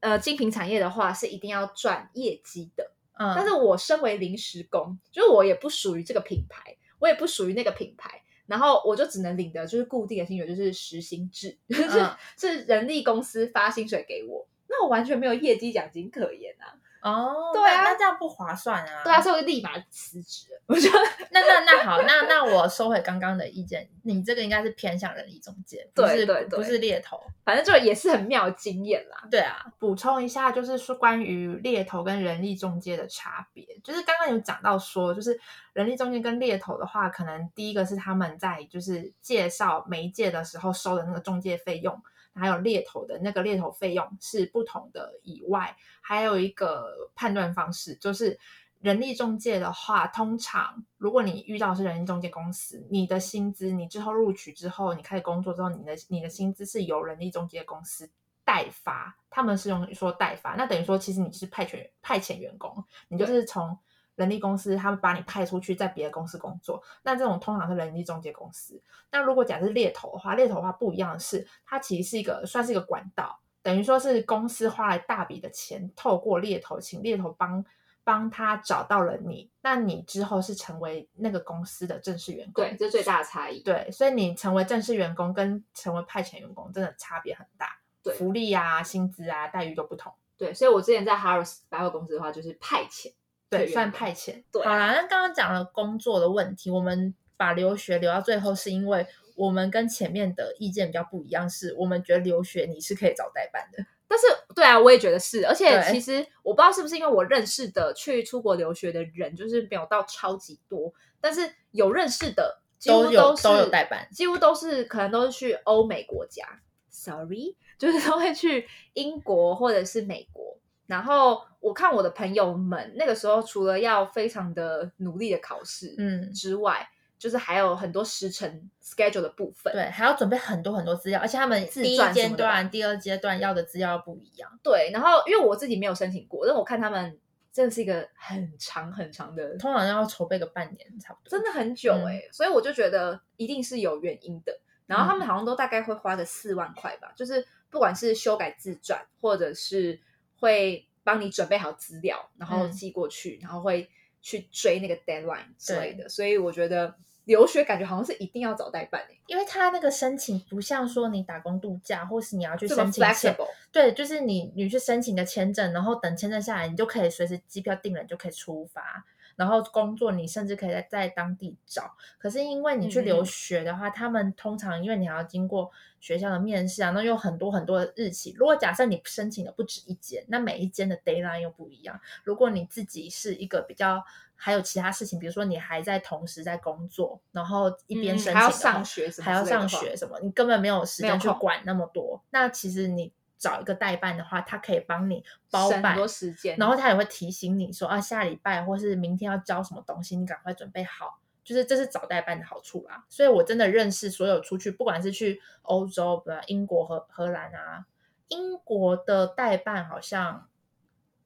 [0.00, 16.76] 呃精品产业的话是一定要赚业绩的，嗯，但是我身为临时工，就是我也不属于这个品牌，我也不属于那个品牌，然后我就只能领的就是固定的薪水，就是时薪制， 就是、嗯是人力公司发薪水给我，那我完全没有业绩奖金可言啊！
[17.04, 19.02] 哦，对啊那那这样不划算啊。
[19.04, 20.60] 对啊，所以我就立马辞职了。
[20.66, 20.90] 我就
[21.30, 27.22] 那那那好，那那我收回刚刚的意见，你这个应该是偏向人力中介，不是对对对不是猎头。
[27.44, 29.28] 反正就也是很妙的经验啦。
[29.30, 35.38] 对啊，补充一下，就是说关于猎头跟人力中介的差别，就是刚刚有讲到说，就是
[35.74, 42.02] 人力中介跟猎头的话，可能第一个是他们在就是介绍媒介的时候收的那个中介费用，
[42.34, 48.38] 还有猎头的那个猎头费用是不同的以外，还有一个判断方式，就是
[48.80, 58.10] 人力中介的话，通常如果你遇到是人力中介公司，你的薪资，你之后录取之后，你开始工作之后，你的你的薪资是由人力中介公司
[58.44, 63.78] 代发，他们是用说代发，那等于说其实你是派遣派遣员工，你就是从
[64.16, 68.80] 人力公司他们把你派出去在别的公司工作，那这种通常是人力中介公司。
[69.10, 77.64] 那如果假设是猎头的话，猎头的话不一样的是，它其实是一个算是一个管道，等于说是公司花了大笔的钱，透过猎头请猎头帮。
[78.06, 82.62] 帮他找到了你，那你之后是成为那个公司的正式员工。
[82.62, 83.62] 对，这是最大的差异。
[83.62, 90.12] 对，所以你成为正式员工跟成为派遣员工真的差别很大，对福利啊、薪资啊、待遇都不同。
[90.36, 93.10] 对，所以我之前在 Harris 百货公司的话，就是派遣。
[93.58, 94.42] 对，员算派遣。
[94.52, 103.84] 对好啦，那刚刚讲了工作的问题，我们把留学留到最后，是因为我们跟前面的意见比较不一样，是我们觉得留学你是可以找代办的。
[104.06, 116.44] 但是，对啊，我也觉得是，而且其实我不知道是不是因为我认识的去出国留学的人就是没有到超级多，但是有认识的几乎都有是都有代办几乎都是可能都是去欧美国家
[116.90, 120.56] ，sorry，就是都会去英国或者是美国。
[120.86, 126.86] 然后我看我的朋友们那个时候，除了要非常的努力的考试，嗯之外，
[127.18, 134.50] 就是还有很多时程 schedule 的部分，对，还要准备很多很多资料，而且他们自第一阶段、第二阶段要的资料不一样。
[134.62, 137.18] 对，然后因为我自己没有申请过，但我看他们
[137.50, 141.30] 真的是一个很长很长的，通常要筹备个半年差不多。
[141.30, 144.52] 真的很久嗯哎、所以我就觉得一定是有原因的。
[144.86, 149.98] 然后他们好像都大概会花个四万块吧，就是不管是修改自传，或者是
[150.44, 153.88] 会帮你准备好资料，然后嗯寄过去，然后会
[154.20, 156.06] 去追那个 deadline 之类的。
[156.08, 163.48] 所以我觉得留学感觉好像是一定要找代办诶、因为他那个申请不像说你打工度假，或是你要去申请签 flexible。
[163.72, 169.04] 对，就是你你去申请个签证，然后等签证下来，你就可以随时机票定了，你就可以出发。
[169.36, 171.94] 然后工作你甚至可以在在当地找。
[172.18, 175.70] 可是因为你去留嗯学的话，他们通常因为你还要经过
[176.00, 178.34] 学校的面试啊，那有很多很多的日期。
[178.38, 182.00] 如果假设你申请的不止一间，那每一间的 deadline 又不一样。
[182.24, 184.04] 如果你自己是一个比较
[184.36, 192.22] 还有其他事情，比如说你还在同时在工作，然后一边嗯申请、还要上学什么还要上学什么，你根本没有时间去管那么多。
[192.30, 193.12] 那其实你
[193.44, 201.20] 找一个代办的话，他可以帮你包办省很多时间，然后他也会提醒你说啊，下礼拜或是明天要交什么东西，你赶快准备好。
[201.44, 203.04] 就是这是找代办的好处啦。
[203.10, 207.84] 所以我真的认识所有出去，不管是去欧洲、不英国和荷兰啊，
[208.28, 210.48] 英国的代办好像，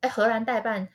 [0.01, 0.89] 哎，荷兰代办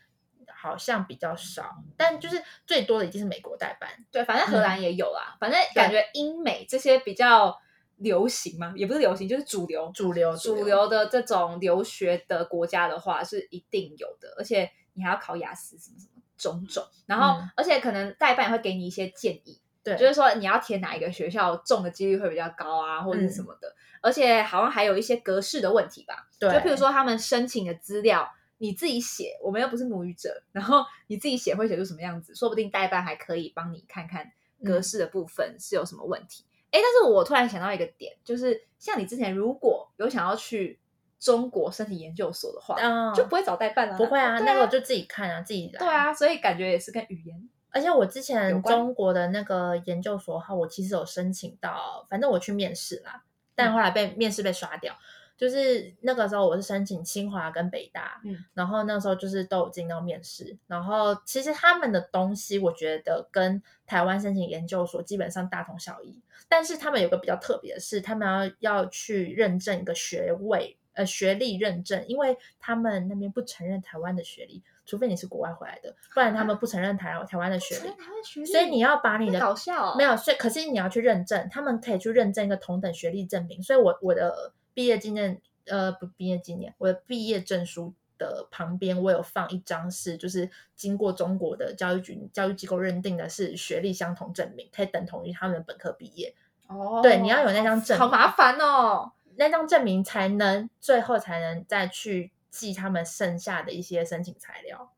[0.53, 3.89] 好像比较少，但就是最多的一定是美国代办。
[4.11, 5.37] 对，反正荷嗯兰也有啦。
[5.39, 7.57] 反正感觉英美这些比较
[7.97, 28.29] 流行吗，也不是流行，就是主流主流主流的这种留学的国家的话是一定有的，而且你还要考雅思什么什么种种，然后、嗯而且可能代办也会给你一些建议，对，就是说你要填哪一个学校中的几率会比较高啊，或者是什嗯么的，而且好像还有一些格式的问题吧，对就譬如说他们申请的资料。
[28.59, 32.33] 你自己写，我们又不是母语者，然后你自己写会写出什么样子？
[32.33, 34.31] 说不定代办还可以帮你看看
[34.63, 36.45] 格嗯式的部分是有什么问题。
[36.73, 40.79] 哎、但是我突然想到一个点，就是像你之前如果有想要去
[41.19, 43.95] 中国申请研究所的话，嗯就不会找代办啊？
[43.95, 45.79] 不会啊，对那个就自己看啊，自己来。
[45.79, 53.23] 对啊，所以感觉也是跟语言而且我之前中国的那个研究所哈，我其实有申请到，反正我去面试啦，
[53.55, 54.95] 但嗯后来被、面试被刷掉。
[55.35, 77.89] 就是那个时候我是申请清华跟北大，嗯，然后那时候就是都有进到面试，然后其实他们的东西我觉得跟台湾申请研究所基本上大同小异，但是他们有个比较特别的是，他们要要去认证一个学位，呃学历认证，因为他们那边不承认台湾的学历，除非你是国外回来的，不然他们不承认台台湾的学历。
[78.23, 83.61] 学历，所以你要把你的搞笑哦没有，所以可是你要去认证，他们可以去认证一个同等学历证明。
[83.61, 96.33] 所以我我的毕业纪念，呃，不毕业纪念，我的毕业证书的旁边，我有放一张是就是经过中国的教育局教育机构认定的是学历相同证明，可以等同于他们的本科毕业。
[96.67, 99.11] 哦对你要有那张证好麻烦哦。
[99.35, 104.91] 那张证明才能最后才能再去寄他们剩下的一些申请材料。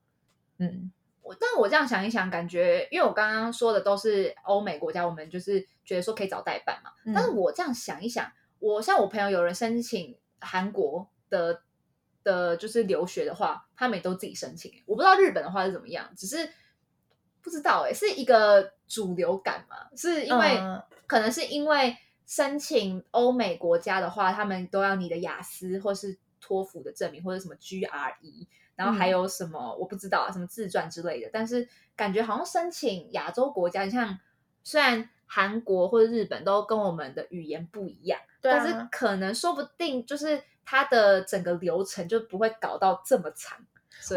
[0.58, 6.92] 嗯，我但我这样想一想，感觉因为我刚刚说的都是欧美国家，我们就是觉得说可以找代办嘛。
[7.06, 11.62] 嗯但是我这样想一想，我像我朋友有人申请韩国的
[12.24, 14.72] 的，就是留学的话，他们也都自己申请。
[14.86, 16.50] 我不知道日本的话是怎么样，只是
[17.42, 19.90] 不知道哎、是一个主流感嘛？
[19.96, 31.30] 是因为、嗯可能是因为申请欧美国家的话，他们都要你的雅思或是托福的证明，或者什么 GRE，然后还嗯有什么、我不知道啊，什么自传之类的。
[31.32, 34.18] 但是感觉好像申请亚洲国家，你像
[34.64, 43.58] 虽然韩国或者日本都跟我们的语言不一样，对啊但是可能说不定就是它的整个流程就不会搞到这么长。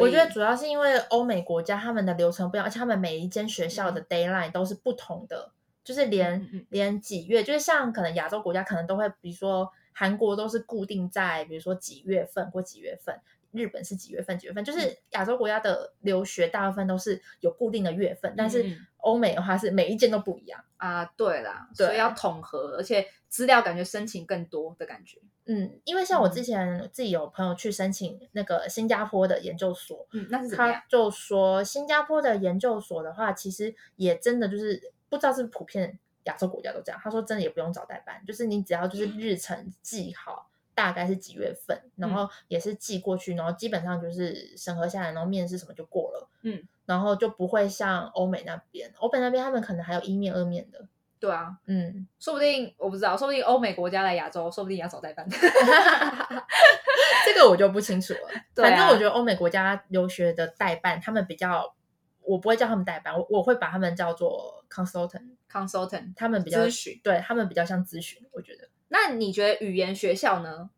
[0.01, 5.51] 我觉得主要是因为欧美国家他们的流程不一样，而且他们每一间学校的 d a y l i n e 都是不同的，
[5.83, 13.19] 就是连、嗯嗯嗯连几月，就是像可能亚洲国家可能都会，比如说韩国都是固定在比如说几月份或几月份，
[13.53, 18.65] 日本是几月份几月份，就是嗯亚洲国家的留学大部分都是有固定的月份，但是
[18.99, 20.63] 欧美的话是每一间都不一样。
[20.77, 25.19] 啊，对啦，对所以要统合，而且资料感觉申请更多的感觉。
[25.47, 30.75] 嗯，因为像我嗯之前自己有朋友去申请那个新加坡的研究所，嗯，那是怎么样？
[30.75, 37.01] 他就说，新加坡的研究所的话，其实也真的就是不知道是不是普遍亚洲国家都这样。
[37.03, 46.29] 他说真的也不用找代办，就是你只要就是日程记好，大概是几月份，然后也是寄过去，然后基本上就是审核下来，然后面试什么就过了。
[46.43, 50.87] 嗯，然后就不会像欧美那边，欧美那边他们可能还有一面二面的。
[51.19, 55.27] 对啊，嗯，说不定我不知道，说不定欧美国家来亚洲，说不定也要找代办。
[57.27, 58.21] 这个我就不清楚了。
[58.55, 61.75] 对啊反正我觉得欧美国家留学的代办，他们比较，
[62.23, 65.35] 我不会叫他们代办，我我会把他们叫做 consultant。
[65.51, 68.69] Consultant，他们比较咨询对他们比较像咨询，我觉得。
[68.89, 70.71] 那你觉得语言学校呢？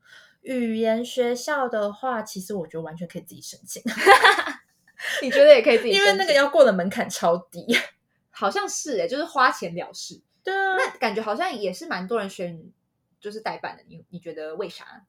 [0.43, 3.83] 语言学校的话，其实我觉得完全可以自己申请，
[5.23, 7.67] 你觉得也可以自己申请，因为那个要过的门槛超低。
[8.31, 10.23] 好像是哎、就是花钱了事。
[10.43, 12.59] 对啊，那感觉好像也是蛮多人选
[13.21, 15.05] 就是代办的，你你觉得为啥？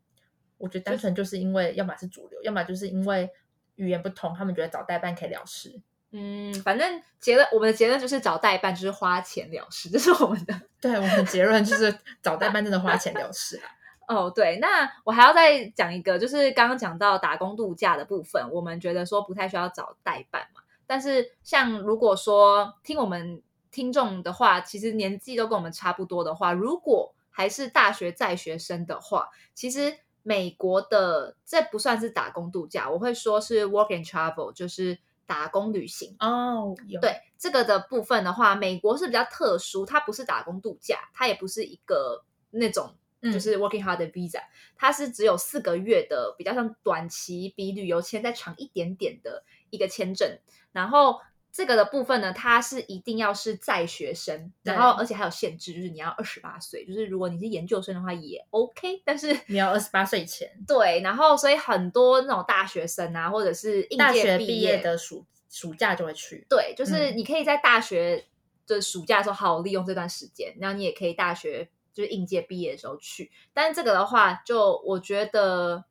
[0.58, 3.30] 我觉得单纯就是因为要么是主流，要么就是因为
[3.76, 5.82] 语言不同，他们觉得找代办可以了事。
[6.12, 10.62] 嗯，反正结论，我们的结论就是找代办就是花钱了事，这是我们的。
[10.80, 13.72] 对，我们的结论就是找代办真的花钱了事啊。
[14.14, 20.62] 哦，对，那我还要再讲一个，就是刚刚讲到打工度假的部分，我们觉得说不太需要找代办嘛。
[20.86, 35.00] 但是像如果说听我们听众的话，其实年纪都跟我们差不多的话，如果还是大学在学生的话，其实美国的这不算是打工度假，我会说是 work and travel，就是
[35.32, 36.14] 打工旅行。
[36.20, 44.42] 哦，有对这个的部分的话，美国是比较特殊，它不是打工度假，它也不是一个那种嗯就是 working hard 的 visa，、
[44.76, 50.38] 它是只有四个月的，比较像短期比旅游签再长一点点的一个签证。
[50.74, 66.46] 然后这个的部分呢，它是一定要是在学生，然后而且还有限制，就是你要二十八岁，就是如果你是研究生的话也 OK，但是你要二十八岁以前，对，然后所以很多那种大学生啊，或者是应大学届毕毕业的暑暑假就会去。
[66.50, 68.26] 对，就是嗯你可以在大学
[68.66, 73.30] 的暑假的时候好好利用这段时间，然后你也可以大学就是应届毕业的时候去。
[73.54, 75.84] 但是这个的话，就我觉得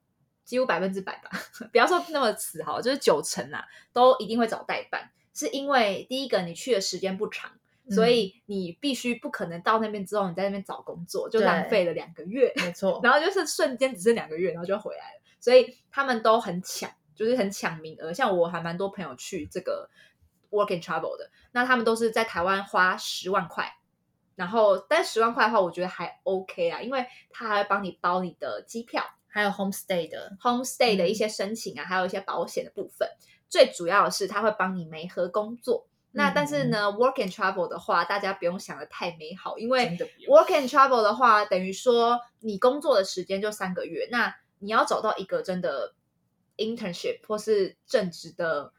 [0.47, 1.31] 几乎百分之百吧，
[1.71, 7.53] 不要说那么死好，就是九成啊，都一定会找代办，是因为第一个你去的时间不长。
[7.93, 12.53] 所嗯以你必须不可能到那边之后，你在那边找工作，就浪费了两个月。
[12.55, 15.21] 没错， 然后就是瞬间只剩两个月，然后就回来了。
[15.41, 18.13] 所以他们都很抢，就是很抢名额。
[18.13, 19.91] 像我还蛮多朋友去这个
[20.51, 23.75] work and travel 的，那他们都是在台湾花十万块，
[24.37, 33.09] 然后但十万块的话，我觉得还 OK 啊，因为他还会帮你包你的机票、还有 homestay 的，homestay 的一嗯些申请啊，还有一些保险的部分。
[33.51, 35.87] 最主要的是他会帮你媒合工作。
[36.13, 45.95] 那嗯但是呢、w o r k and travel 的话，大家不用想的太美好，因为真的不用 work and travel 的话，等于说你工作的时间就三个月，那你要找到一个真的
[46.57, 48.73] internship 或是正职的，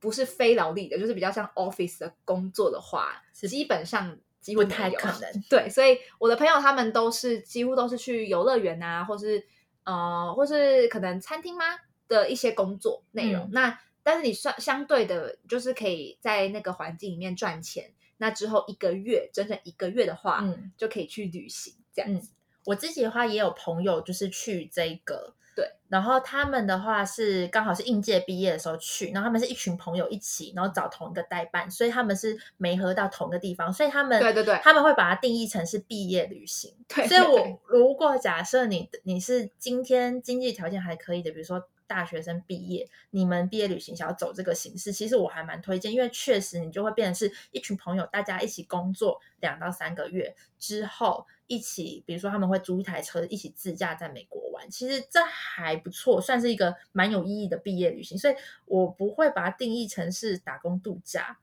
[0.00, 5.42] 不是非劳力的，就是比较像 office 的工作的话，基本上几乎不太有可能。
[5.48, 9.46] 对，所以我的朋友他们都是几乎都是去游乐园啊，或是
[9.84, 11.64] 呃，或是可能餐厅吗
[12.08, 13.44] 的一些工作内容。
[13.44, 17.92] 嗯那但是你算相对的，就是可以在那个环境里面赚钱。
[18.18, 22.22] 那之后一个月，整整一个月的话，嗯就可以去旅行这样。
[22.64, 36.72] 我自己的话也有朋友就是去这个，对，然后他们的话是刚好是应届毕业的时候去，然后他们是一群朋友一起，然后找同一个代办，所以他们是没合到同一个地方，所以他们对对对他们会把它定义成是毕业旅行。
[36.86, 58.34] 对所以我如果假设你你是今天经济条件还可以的，比如说大学生毕业，你们毕业旅行想要走这个形式，其实我还蛮推荐，因为确实你就会变成是一群朋友，大家一起工作两到三个月之后，一起比如说他们会租一台车，一起自驾在美国玩，其实这还不错，算是一个蛮有意义的毕业旅行，所以
[58.64, 61.36] 我不会把它定义成是打工度假。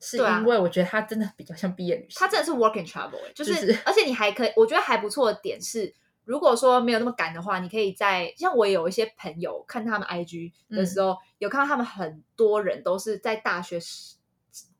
[0.00, 5.92] 是因为我觉得它真的比较像毕业旅行，它真的是 work and travel，、欸、就是、就是而且你还可以，我觉得还不错的点是，
[6.28, 14.16] 如果说没有那么赶的话，你可以在像我也有一些朋友看他们 IG 的时候，有看到他们很多人都是在大学时。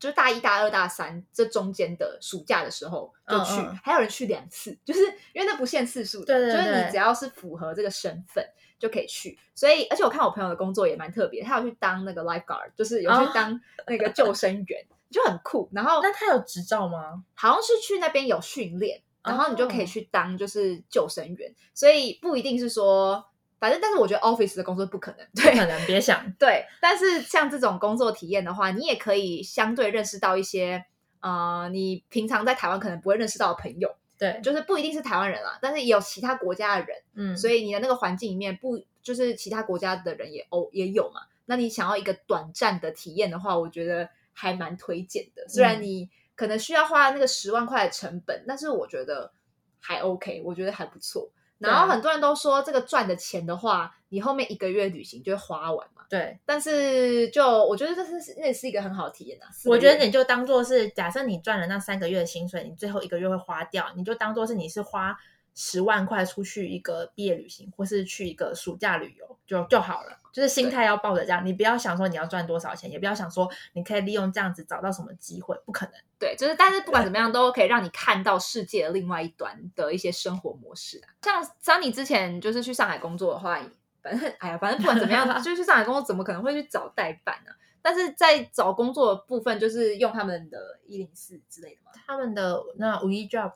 [0.01, 5.01] 就是大一、大二、大三这中间的暑假的时候就去，嗯嗯还有人去两次，就是
[5.33, 8.45] 因为那不限次数的，对对就是你只要是符合这个身份
[8.77, 9.39] 就可以去。
[9.55, 15.69] 所以，而且我看我朋友的工作也蛮特别，他有去当那个 lifeguard，就是有去哦当那个救生员， 就很酷。
[15.73, 17.23] 然后那他有执照吗？
[17.35, 23.25] 好像是去那边有训练，然后你就可以哦去当就是救生员，所以不一定是说，
[23.59, 26.33] 反正但是我觉得 office 的工作不可能，对不可能，别想。
[26.39, 30.85] 对，但是像这种工作体验的话，你也可以相对认识到一些
[31.21, 41.23] 呃，你平常在台湾可能不会认识到的朋友，对，就是不一定是台湾人啦，但是也有其他国家的人，嗯，所以你的那个环境里面不就是其他国家的人也哦也有嘛？
[41.47, 45.49] 那你想要一个短暂的体验的话，我觉得还蛮推荐的。
[45.49, 49.33] 虽然嗯你可能需要花那个十万块的成本，但是我觉得
[49.81, 51.29] 还 OK，我觉得还不错。
[51.59, 56.05] 然后很多人都说，这个赚的钱的话，你后面一个月旅行就会花完嘛。
[56.09, 59.51] 对，但是就我觉得这是那也是一个很好的体验啊。
[59.65, 65.19] 我觉得你就当做是，假设你赚了那三个月的薪水，你最后一个月会花掉，你就当做是你是花
[65.61, 70.17] 十万块出去一个毕业旅行，或是去一个暑假旅游就就好了。
[70.31, 75.95] 就是心态要抱着这样，你不要想说你要赚多少钱，也不要想说你可以利用这样子找到什么机会，不可能。
[76.17, 81.11] 对，就是但是不管怎么样，都可以让你看到世界的另外一端的一些生活模式啊。
[81.23, 83.59] 像 Sunny 之前就是去上海工作的话，
[84.01, 87.51] 反正哎呀，反正不管怎么样， 就是去上海工作，怎么可能会去找代办呢、
[87.89, 93.51] 但是在找工作的部分，就是用他们的一零四之类的嘛，他们的那五一 job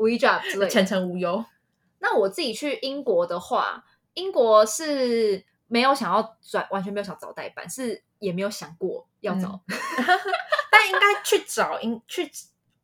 [0.00, 0.68] 五一 job 之类的。
[0.68, 1.44] 全程无忧，
[2.00, 9.60] 那我自己去英国的话，英国是没有想要转，完全没有想找代办，是也没有想过要找。
[10.72, 12.28] 但应该去找，应去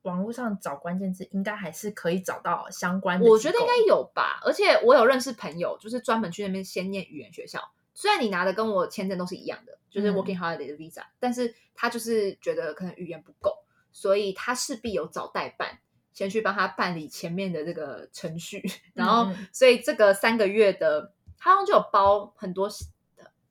[0.03, 3.29] 网络上找关键字，应该还是可以找到相关的。
[3.29, 7.73] 我觉得应该有吧，而且我有认识朋友，就是专门去那边先念语言学校。
[7.95, 10.15] 虽然你拿的跟我签证都是一样的，就是嗯。
[10.15, 13.57] working holiday 的 visa，、但是他就是觉得可能语言不够，
[13.93, 15.79] 所以他势必有找代办，
[16.13, 18.63] 先去帮他办理前面的这个程序，
[18.95, 22.69] 然后嗯所以这个三个月的，他好像就有包很多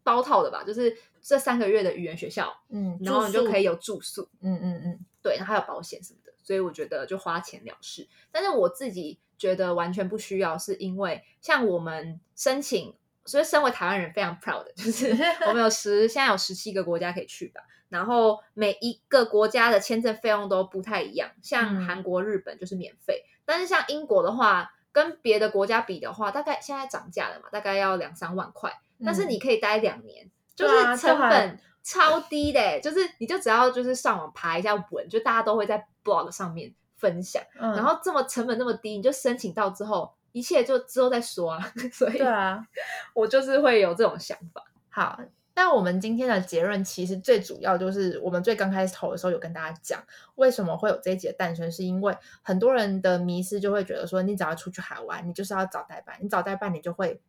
[0.04, 8.06] 包套的吧，就是这三个月的语言学校，嗯，然后你就可以有，有住宿，嗯嗯嗯，对，然后还有保险什么的，所以我觉得就花钱了事。
[8.30, 12.94] 但是我自己觉得完全不需要，是因为像我们申请，
[13.26, 15.16] 所以身为台湾人非常 proud， 就是
[15.48, 21.86] 我们有十现在有十七个国家可以去吧，然后每一个国家的签证费用都不太一样，像嗯。
[21.86, 28.72] 韩国、日本就是免费，但是像英国的话，跟别的国家比的话，大概现在涨价了嘛，大概要两三万块，
[29.06, 29.30] 但是嗯。
[29.30, 37.74] 你可以待两年，就是成本超低的欸，就是你就只要就是上网爬一下文，就大家都会在 blog 上面分享，嗯。
[37.74, 41.74] 然后这么成本那么低，你就申请到之后，一切就之后再说啊。
[41.94, 42.68] 所以对啊，
[43.16, 44.62] 我就是会有这种想法。
[44.90, 45.18] 好，
[45.56, 50.04] 那我们今天的结论其实最主要就是我们最刚开始投的时候有跟大家讲，
[50.36, 57.22] 为什么会有这一集的诞生，是因为很多人的迷失就会觉得说，你只要出去海玩，你就是要找代办，你找代办你就会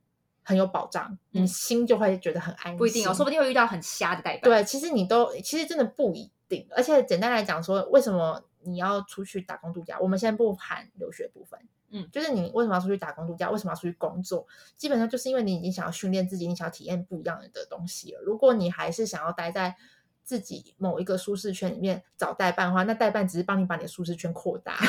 [0.43, 2.77] 很有保障，你嗯心就会觉得很安心。
[2.77, 4.43] 不一定哦，说不定会遇到很瞎的代办。
[4.43, 9.99] 对，其实你都其实真的不一定，而且简单来讲说，为什么你要出去打工度假？
[10.01, 11.61] 我们先不含留学部分，
[11.97, 13.49] 嗯就是你为什么要出去打工度假？
[13.49, 14.45] 为什么要出去工作？
[14.77, 18.21] 基本上就是因为你已经想要训练自己，你想要体验不一样的东西了。
[18.21, 19.77] 如果你还是想要待在
[20.25, 24.77] 自己某一个舒适圈里面找代办的话，那代办只是帮你把你的舒适圈扩大。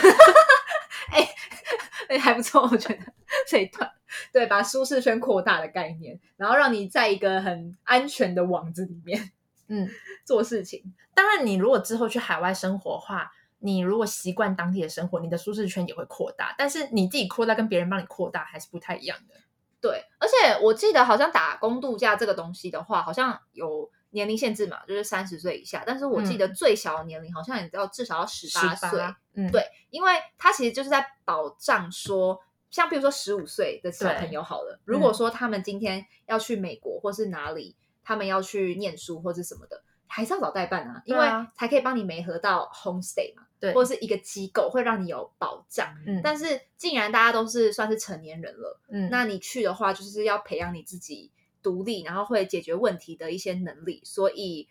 [2.07, 2.99] 哎，还不错，我觉得
[3.47, 3.91] 这一段
[4.31, 9.31] 对把舒适圈扩大的概念，然后让你在一个很安全的网子里面
[9.67, 9.89] 嗯，
[10.23, 10.93] 做事情。
[11.13, 16.53] 当然，你如果之后去海外生活的话，你如果习惯当地的生活，你的舒适圈也会扩大。
[16.57, 19.35] 但是你自己扩大跟别人帮你扩大还是不太一样的。
[19.81, 25.83] 对，而且我记得好像打工度假这个东西的话，好像有年龄限制嘛，就是三十岁以下。
[25.85, 28.99] 但是我记得最小的年龄好像也要至少要十八岁。
[29.33, 32.39] 嗯，对，因为它其实就是在保障说，
[32.71, 39.83] 像比如说十五岁的小朋友好了，如果说他们今天要去美国或是哪里，他们要去念书或是什么的，
[40.15, 43.43] 还是要找代办啊，因为才可以帮你媒合到 homestay 嘛。
[43.59, 51.29] 对，或者是一个机构会让你有保障，嗯，但是既然大家都是算是成年人了，嗯，那你去的话就是要培养你自己
[51.61, 54.69] 独立，然后会解决问题的一些能力，所以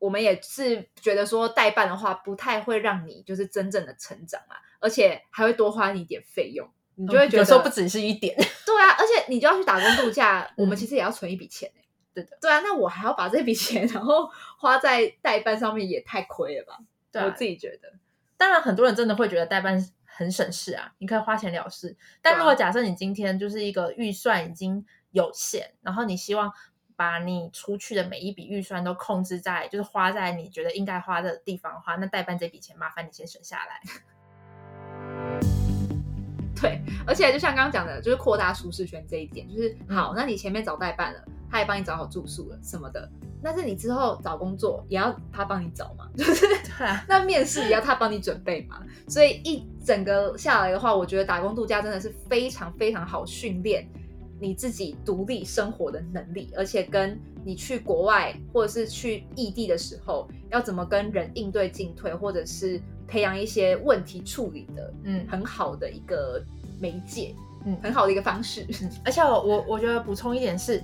[0.00, 8.36] 我们也是觉得说代办的话不太会让你就是真正的成长嘛，而且还会多花你一点费用，你就会觉得说不只是一点，
[8.66, 11.70] 对啊，而且你就要去打工度假， 我们其实也要存一笔钱
[12.12, 16.78] 对的，对啊，那我还要把这笔钱然后花在代办上面，也太亏了吧？
[17.12, 17.92] 对我自己觉得。
[18.36, 21.96] 当然，很多人真的会觉得代办很省事啊，你可以花钱了事。
[22.22, 26.52] 但如果假设你今天就是一个预算已经有限，然后你希望
[26.96, 33.80] 把你出去的每一笔预算都控制在，就是花在你觉得应该花的地方的话，那代办这笔钱麻烦你先省下来。
[36.60, 43.08] 对，而且就像刚刚讲的，就是扩大舒适圈这一点，就是好，那你前面找代办了，他也帮你找好住宿了什么的。
[43.42, 46.44] 但是你之后找工作也要他帮你找嘛，就是
[47.08, 53.88] 那面试也要他帮你准备嘛，所以一整个下来的话，我觉得打工度假真的是非常非常好训练
[54.38, 62.78] 你自己独立生活的能力，而且跟你去国外或者是去异地的时候，要怎么跟人应对进退，或者是
[63.10, 66.40] 培养一些问题处理的，嗯，很好的一个
[66.78, 67.34] 媒介，
[67.66, 68.64] 嗯，很好的一个方式。
[69.04, 70.82] 而且我我我觉得补充一点是。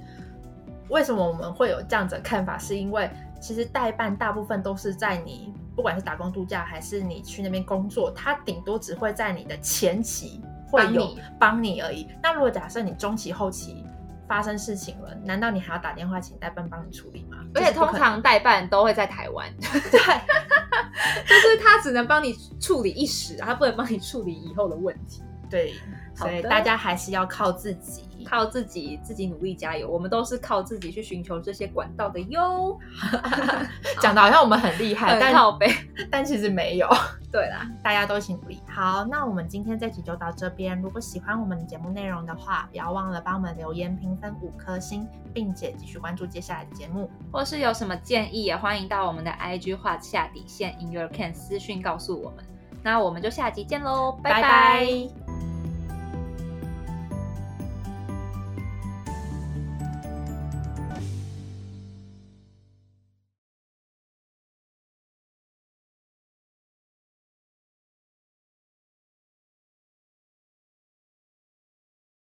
[0.89, 2.57] 为什么我们会有这样子的看法？
[2.57, 3.11] 是因为
[3.41, 12.07] 其实代办大部分都是在你不管是打工度假还是你去那边工作，它顶多只会在你的前期会有帮你而已。
[12.23, 13.85] 那如果假设你中期后期
[14.29, 17.39] 发生事情了，难道你还要打电话请代办帮你处理吗？
[17.55, 19.73] 而且通常代办都会在台湾， 对，
[21.27, 25.23] 就是他只能帮你处理一时，他不能帮你处理以后的问题。
[25.49, 25.75] 对，
[26.15, 28.03] 所以大家还是要靠自己。
[28.29, 29.89] 靠自己，自己努力加油。
[29.89, 32.79] 我们都是靠自己去寻求这些管道的哟。
[34.03, 35.73] 讲的好像我们很厉害，但靠背，
[36.11, 36.89] 但其实没有。
[37.31, 38.61] 对啦，大家都一起努力。
[38.67, 40.81] 好，那我们今天这集就到这边。
[40.81, 47.11] 如果喜欢我们的节目内容的话，不要忘了帮我们留言评分五颗星，并且继续关注接下来的节目。
[47.31, 52.45] 或是有什么建议，也欢迎到我们的 IG 画下底线 In Your Can 私讯告诉我们。
[52.83, 55.56] 那我们就下集见喽，拜拜。